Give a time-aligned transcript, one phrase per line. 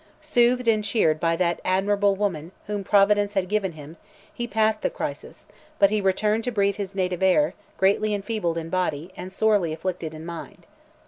[0.19, 3.97] Soothed and cheered by that admirable woman, whom Providence had given him,
[4.33, 5.45] he passed the crisis,
[5.77, 10.15] but he returned to breathe his native air, greatly enfeebled in body, and sorely afflicted
[10.15, 10.65] in mind.